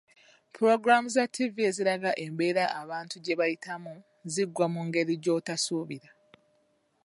Ppulogulaamu 0.53 1.07
za 1.15 1.23
TV 1.35 1.55
eziraga 1.69 2.11
embeera 2.25 2.63
abantu 2.81 3.15
gye 3.23 3.37
bayitamu 3.39 3.93
ziggwa 4.33 4.65
mu 4.73 4.81
ngeri 4.87 5.15
gyotasuubira. 5.23 6.09